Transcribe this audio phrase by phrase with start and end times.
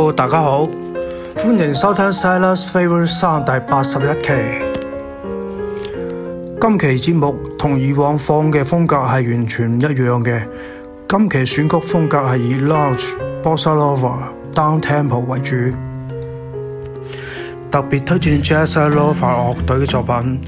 [0.00, 0.66] Hello，大家好，
[1.36, 4.32] 歡迎收聽《Silas Favorite Song》第八十一期。
[6.58, 10.40] 今期節目同以往放嘅風格係完全唔一樣嘅。
[11.06, 15.56] 今期選曲風格係以 Lounge、Bossa Nova、Down Tempo 為主，
[17.70, 20.40] 特別推薦 Jazz Nova 樂隊嘅作品，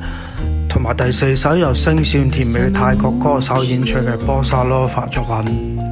[0.70, 5.91] 同埋第四首由聲線甜美嘅泰國歌手演唱嘅 Bossa Nova 作品。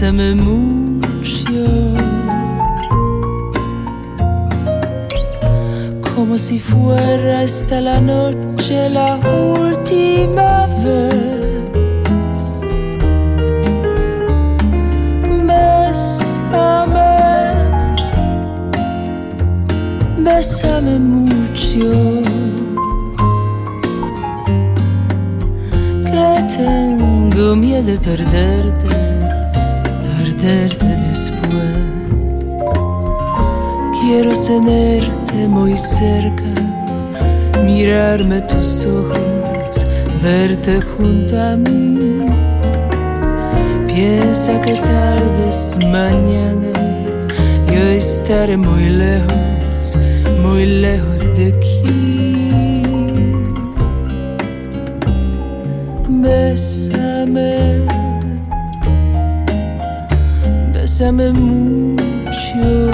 [0.00, 1.92] mucho,
[6.14, 9.16] como si fuera esta la noche la
[9.58, 11.72] última vez.
[15.48, 16.76] Bésame,
[20.18, 22.22] bésame mucho.
[26.04, 29.07] Que tengo miedo de perderte
[30.38, 31.34] perderte después.
[34.00, 36.44] Quiero tenerte muy cerca,
[37.64, 39.86] mirarme tus ojos,
[40.22, 42.20] verte junto a mí.
[43.86, 46.72] Piensa que tal vez mañana
[47.66, 49.98] yo estaré muy lejos,
[50.42, 51.98] muy lejos de aquí.
[56.08, 57.97] Bésame
[60.98, 62.90] bésame mucho,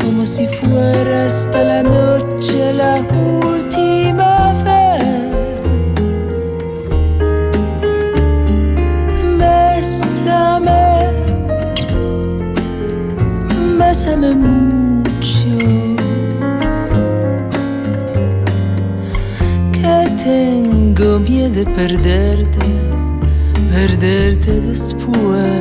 [0.00, 2.96] como si fuera hasta la noche la
[3.44, 5.52] última vez.
[9.38, 10.82] Bésame,
[13.78, 15.58] bésame mucho,
[19.70, 22.61] que tengo miedo de perderte
[23.82, 25.51] perderte después.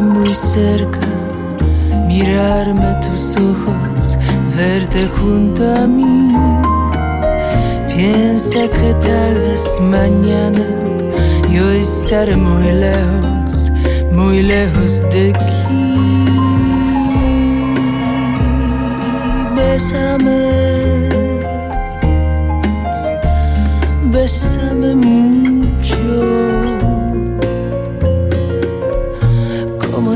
[0.00, 1.06] Muy cerca,
[2.06, 4.18] mirarme tus ojos,
[4.56, 6.34] verte junto a mí.
[7.94, 10.64] Piensa que tal vez mañana
[11.50, 13.70] yo estaré muy lejos,
[14.12, 15.96] muy lejos de aquí.
[19.54, 21.08] Bésame,
[24.10, 24.94] bésame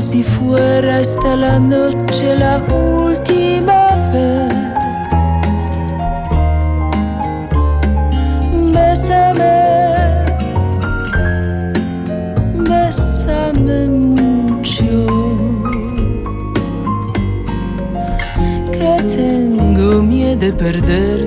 [0.01, 4.53] si fuera esta la noche la última vez.
[8.73, 9.57] Bésame,
[12.69, 15.07] bésame mucho.
[18.71, 21.26] Que tengo miedo de perderte,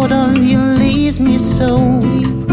[0.00, 2.48] Of you leaves me so weak.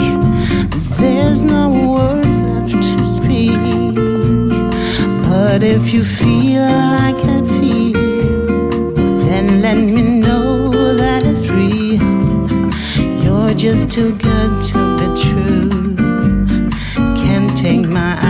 [0.98, 3.56] There's no words left to speak.
[5.30, 8.96] But if you feel like I feel,
[9.26, 12.02] then let me know that it's real.
[13.24, 15.96] You're just too good to be true.
[17.16, 18.25] Can't take my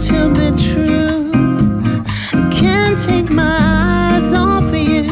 [0.00, 1.30] to be true.
[2.32, 5.04] I can't take my eyes off of you.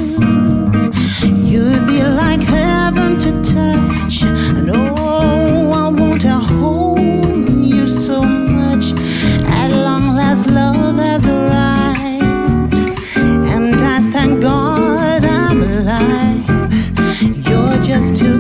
[1.37, 4.23] You'd be like heaven to touch.
[4.23, 8.93] And oh, I want to hold you so much.
[9.59, 12.75] At long last, love has arrived.
[13.53, 16.49] And I thank God I'm alive.
[17.47, 18.40] You're just too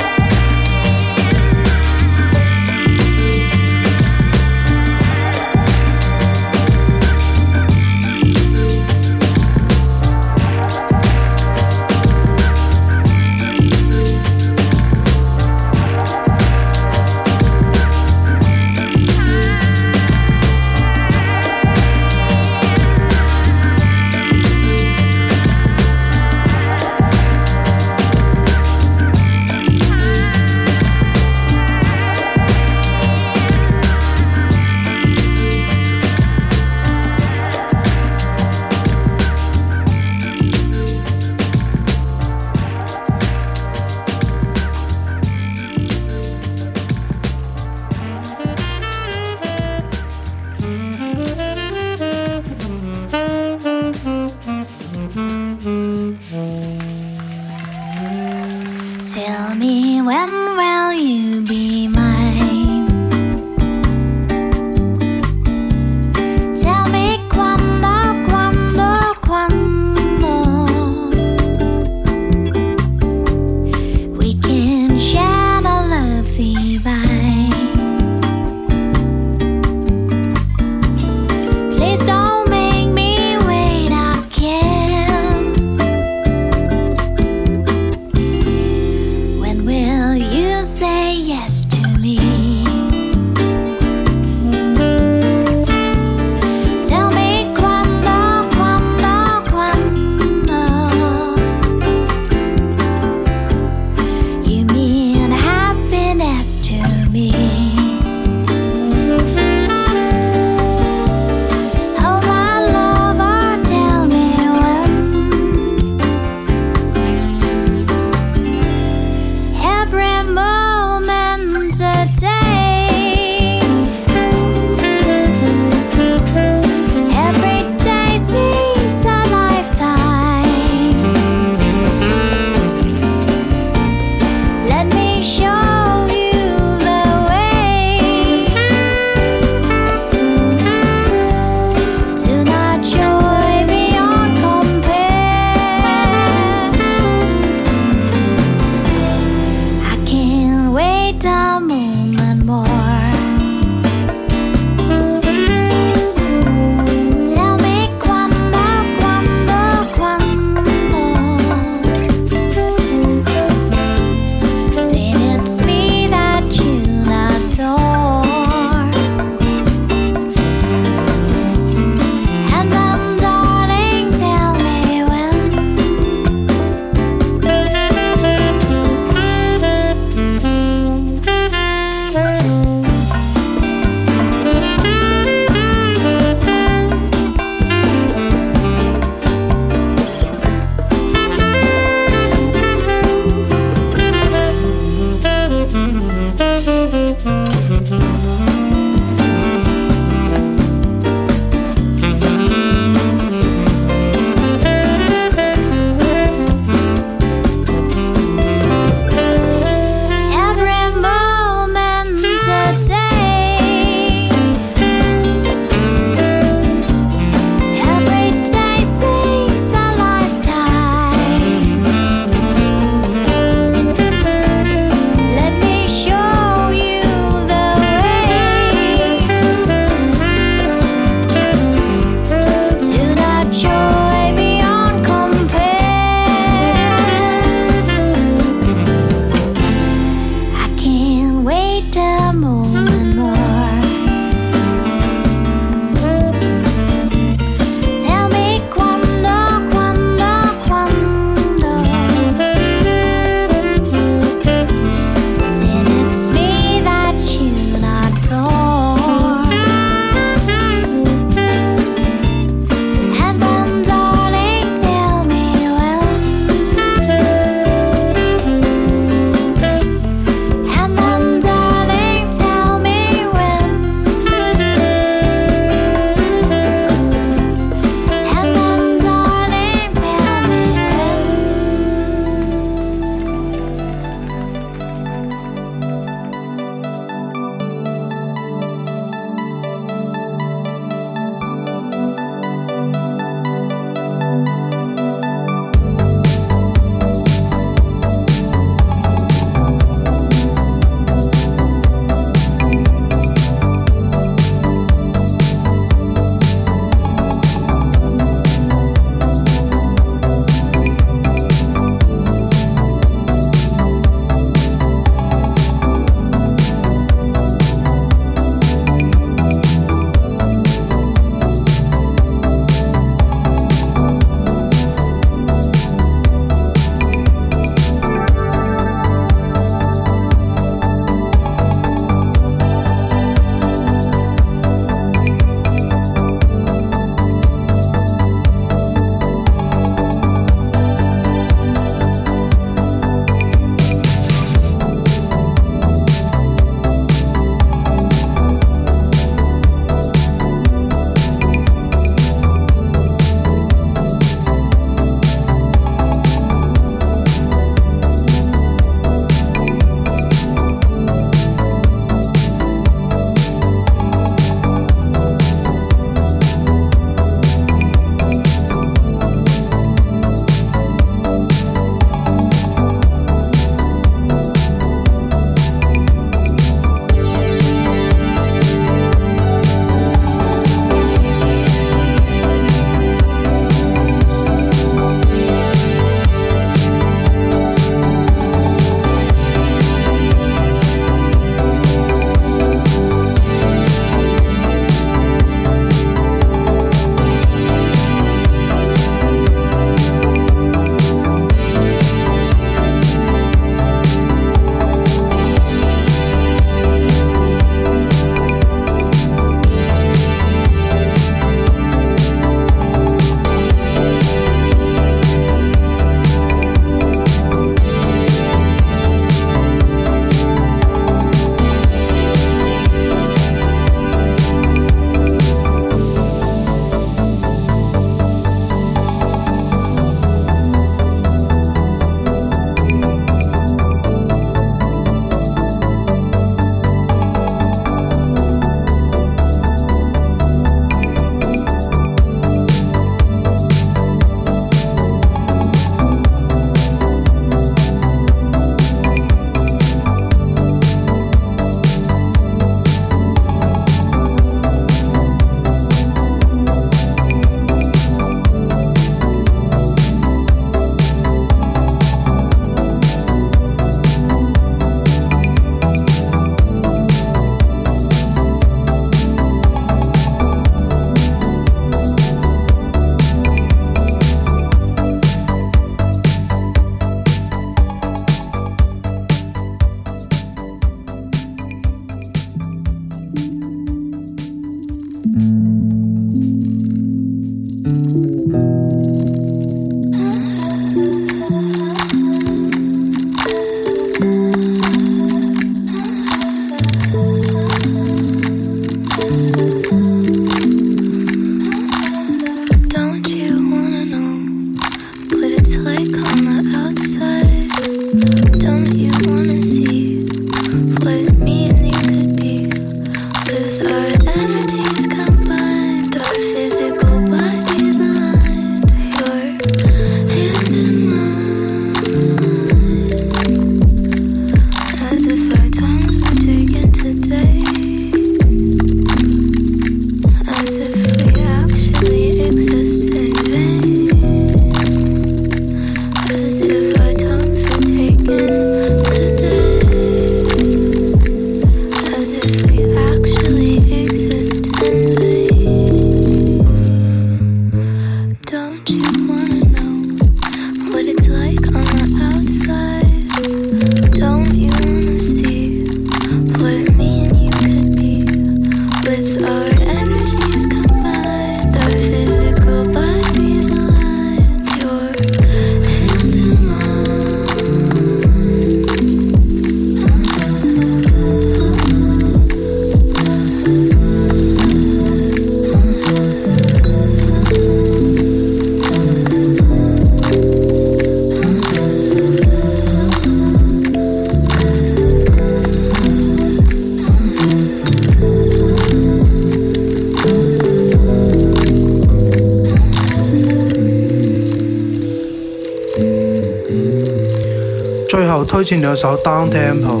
[598.24, 600.00] 最後推薦兩首 down tempo，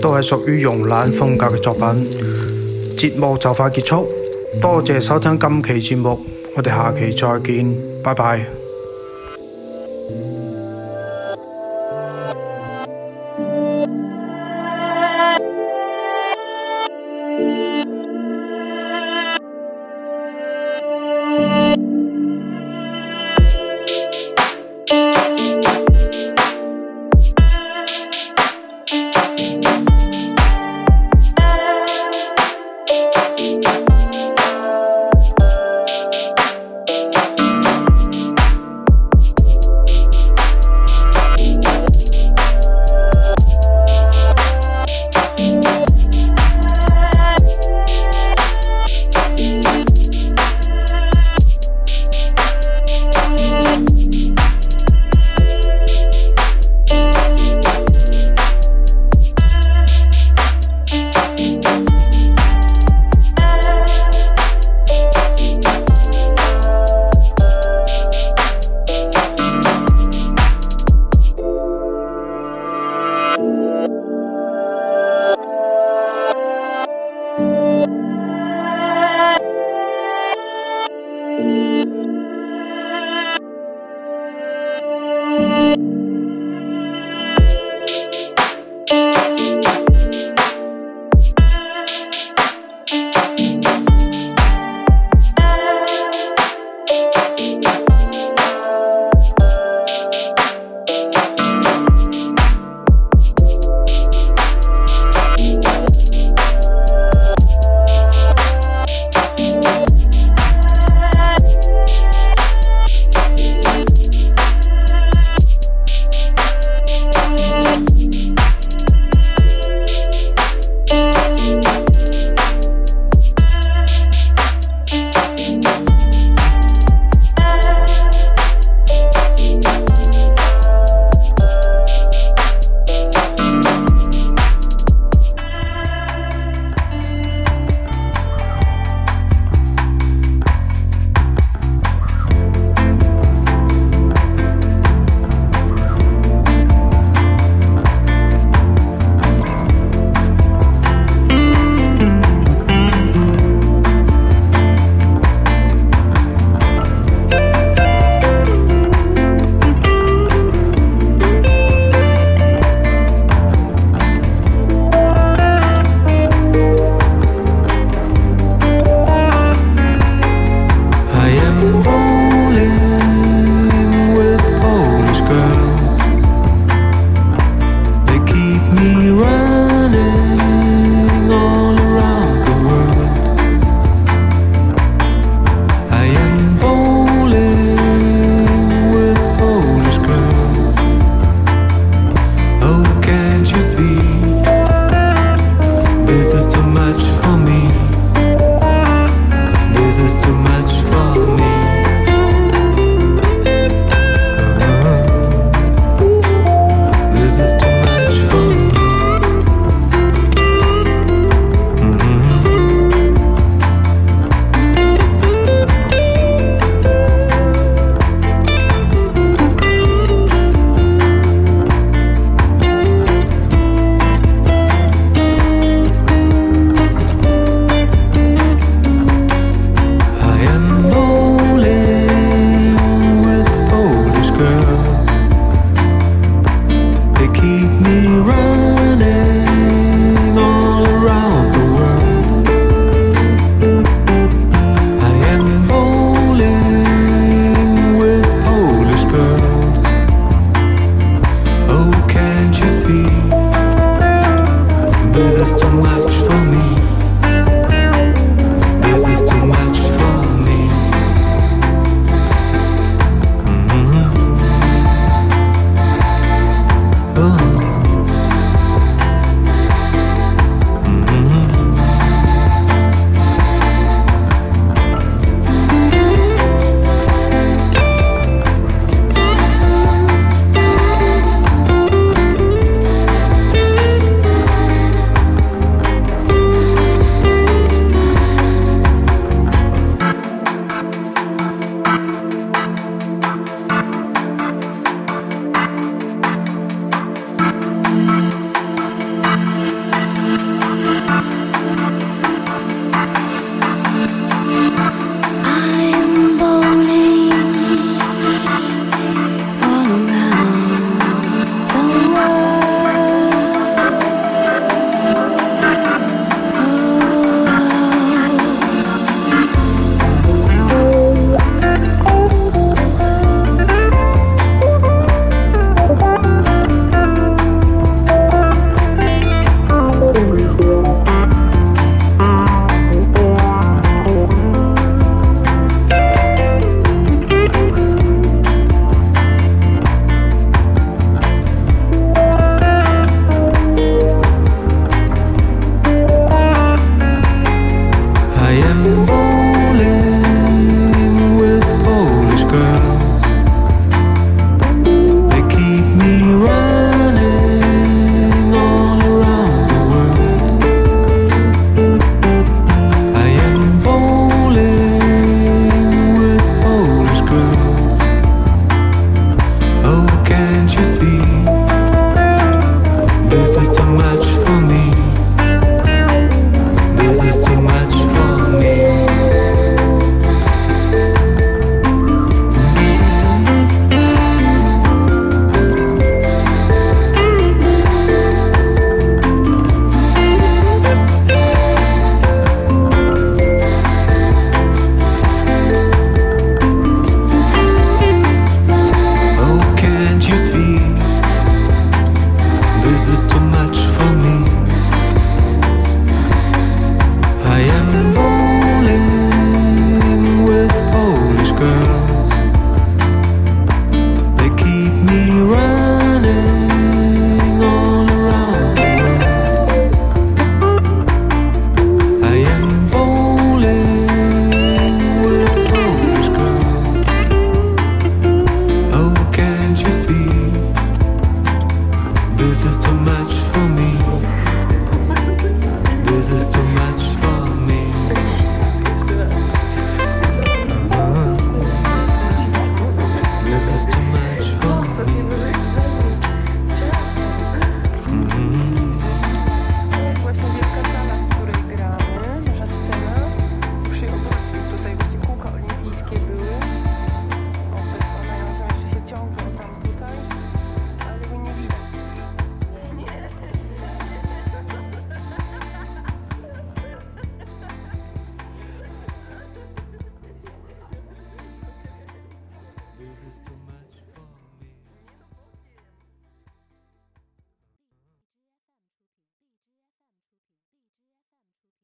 [0.00, 1.84] 都係屬於慵懶風格嘅作品。
[2.96, 4.08] 節目就快結束，
[4.60, 6.20] 多謝收聽今期節目，
[6.56, 8.63] 我哋下期再見，拜拜。